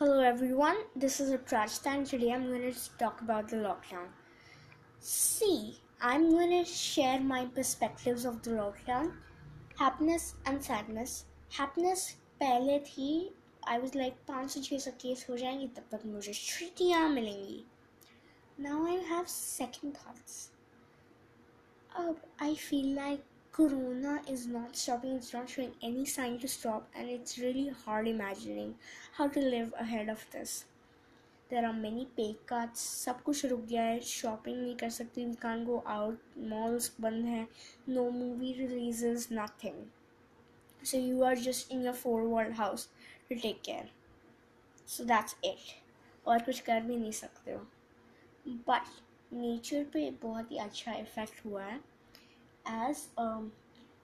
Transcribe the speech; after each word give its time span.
Hello 0.00 0.20
everyone, 0.20 0.76
this 0.94 1.20
is 1.20 1.30
Aprajita 1.32 1.86
and 1.86 2.06
today 2.06 2.32
I'm 2.32 2.46
going 2.46 2.72
to 2.72 2.90
talk 2.98 3.20
about 3.20 3.48
the 3.48 3.56
lockdown. 3.56 4.08
See, 5.00 5.78
I'm 6.00 6.30
going 6.30 6.50
to 6.50 6.70
share 6.70 7.20
my 7.20 7.46
perspectives 7.46 8.24
of 8.24 8.42
the 8.42 8.50
lockdown, 8.50 9.12
happiness 9.78 10.34
and 10.44 10.62
sadness. 10.62 11.24
Happiness 11.50 12.16
पहले 12.40 12.78
थी 12.86 13.30
I 13.66 13.78
was 13.78 13.94
like 13.94 14.14
पाँच 14.28 14.50
से 14.50 14.60
छः 14.62 14.78
सौ 14.78 14.90
case 15.02 15.26
हो 15.30 15.36
जाएंगे 15.36 15.66
तब 15.76 15.88
तक 15.92 16.06
मुझे 16.06 16.32
छुट्टियाँ 16.32 17.08
मिलेंगी 17.08 17.64
Now 18.58 18.86
I 18.86 18.96
have 19.12 19.28
second 19.28 19.96
thoughts. 19.96 20.50
अब 21.96 22.20
I 22.40 22.54
feel 22.54 22.94
like 22.98 23.24
Corona 23.52 24.20
is 24.28 24.46
not 24.46 24.76
stopping, 24.76 25.16
it's 25.16 25.32
not 25.32 25.48
showing 25.48 25.72
any 25.82 26.04
sign 26.04 26.38
to 26.38 26.48
stop, 26.48 26.88
and 26.94 27.08
it's 27.08 27.38
really 27.38 27.68
hard 27.68 28.06
imagining 28.06 28.74
how 29.12 29.28
to 29.28 29.40
live 29.40 29.72
ahead 29.78 30.08
of 30.08 30.26
this. 30.32 30.66
There 31.48 31.64
are 31.64 31.72
many 31.72 32.06
pay 32.16 32.36
cuts, 32.46 32.80
सब 33.06 33.22
कुछ 33.22 33.44
रुक 33.44 33.60
गया 33.60 33.82
है 33.82 34.00
shopping 34.00 34.56
नहीं 34.56 34.76
कर 34.76 34.90
सकती 34.90 35.26
we 35.26 35.36
can't 35.44 35.66
go 35.66 35.82
out, 35.96 36.18
malls 36.52 36.90
बंद 37.00 37.24
हैं 37.24 37.46
no 37.88 38.10
movie 38.10 38.54
releases, 38.60 39.30
nothing. 39.30 39.82
So 40.82 40.98
you 40.98 41.24
are 41.24 41.36
just 41.36 41.70
in 41.70 41.82
your 41.82 41.94
four 41.94 42.22
wall 42.24 42.52
house 42.52 42.88
to 43.28 43.40
take 43.46 43.62
care. 43.62 43.88
So 44.86 45.04
that's 45.12 45.36
it. 45.44 45.74
और 46.26 46.42
कुछ 46.42 46.60
कर 46.60 46.80
भी 46.80 46.96
नहीं 46.96 47.12
सकते 47.12 47.52
हो 47.52 47.66
बट 48.68 48.82
नेचर 49.32 49.84
पे 49.84 50.10
बहुत 50.22 50.50
ही 50.52 50.56
अच्छा 50.58 50.92
इफ़ेक्ट 50.92 51.44
हुआ 51.46 51.64
है 51.64 51.80
As 52.65 52.97
um, 53.19 53.49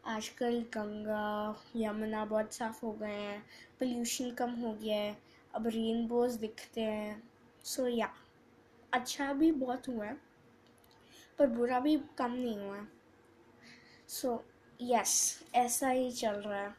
आजकल 0.05 0.59
गंगा 0.73 1.55
यमुना 1.75 2.25
बहुत 2.25 2.53
साफ़ 2.53 2.85
हो 2.85 2.91
गए 2.91 3.11
हैं 3.11 3.39
पोल्यूशन 3.79 4.31
कम 4.31 4.51
हो 4.51 4.73
गया 4.73 4.95
है 4.95 5.17
अब 5.55 5.67
रेनबोज 5.67 6.35
दिखते 6.35 6.81
हैं। 6.81 7.23
सो 7.63 7.83
so, 7.83 7.97
या 7.97 8.07
yeah, 8.07 8.17
अच्छा 8.93 9.33
भी 9.33 9.51
बहुत 9.51 9.87
हुआ 9.87 10.05
है 10.05 10.17
पर 11.39 11.47
बुरा 11.47 11.79
भी 11.79 11.97
कम 12.17 12.31
नहीं 12.31 12.57
हुआ 12.57 12.77
है। 12.77 12.87
सो 14.07 14.43
यस 14.81 15.43
ऐसा 15.55 15.89
ही 15.89 16.11
चल 16.11 16.35
रहा 16.35 16.61
है। 16.61 16.69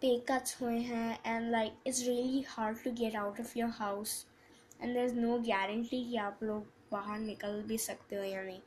पे 0.00 0.18
कट्स 0.18 0.60
हुए 0.62 0.78
हैं 0.78 1.18
and 1.26 1.50
like 1.50 1.72
it's 1.86 2.02
really 2.06 2.44
hard 2.48 2.82
to 2.84 2.92
get 2.92 3.16
out 3.16 3.40
of 3.40 3.58
your 3.58 3.70
house 3.70 4.26
and 4.80 4.94
there 4.94 5.04
is 5.04 5.14
no 5.14 5.38
guarantee 5.38 6.04
कि 6.04 6.16
आप 6.16 6.42
लोग 6.42 6.66
बाहर 6.92 7.18
निकल 7.18 7.62
भी 7.62 7.78
सकते 7.78 8.16
हो 8.16 8.22
या 8.22 8.42
नहीं। 8.42 8.60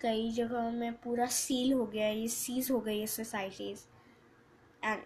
कई 0.00 0.30
जगहों 0.32 0.70
में 0.70 0.92
पूरा 0.94 1.26
सील 1.26 1.72
हो 1.72 1.86
गया, 1.86 2.08
ये 2.08 2.28
सीज 2.28 2.70
हो 2.70 2.80
गई 2.80 2.98
है 3.00 3.06
societies 3.06 3.84
and 4.84 5.02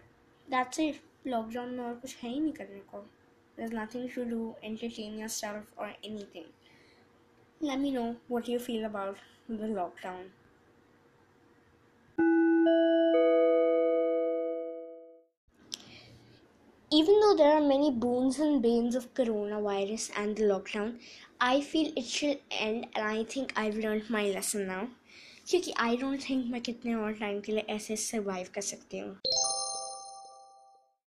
that's 0.47 0.79
it 0.79 1.01
lockdown 1.27 1.69
में 1.69 1.83
और 1.83 1.93
कुछ 1.95 2.15
है 2.23 2.29
ही 2.29 2.39
नहीं 2.39 2.53
करने 2.53 2.79
को. 2.91 2.99
There 3.57 3.65
is 3.65 3.75
nothing 3.75 4.09
to 4.15 4.23
do 4.29 4.53
entertain 4.63 5.19
yourself 5.29 5.79
और 5.79 5.95
anything 6.35 7.67
let 7.67 7.79
me 7.79 7.91
know 7.91 8.03
what 8.31 8.49
you 8.49 8.59
feel 8.59 8.87
Even 16.95 17.19
though 17.19 17.33
there 17.35 17.53
are 17.53 17.59
many 17.59 17.89
boons 17.89 18.37
and 18.37 18.61
banes 18.61 18.93
of 18.93 19.11
coronavirus 19.15 20.11
and 20.15 20.35
the 20.37 20.43
lockdown, 20.43 20.99
I 21.41 21.59
feel 21.61 21.91
it 21.97 22.05
should 22.05 22.37
end 22.51 22.85
and 22.95 23.03
I 23.03 23.23
think 23.23 23.51
I've 23.55 23.77
learned 23.77 24.11
my 24.11 24.25
lesson 24.35 24.67
now. 24.67 24.83
क्योंकि 25.49 25.73
I 25.79 25.97
don't 25.97 26.19
think 26.29 26.45
मैं 26.51 26.61
कितने 26.61 26.93
और 26.95 27.13
time 27.19 27.39
के 27.45 27.51
लिए 27.51 27.65
ऐसे 27.69 27.95
survive 27.95 28.47
कर 28.55 28.61
सकती 28.61 28.97
हूँ 28.97 29.15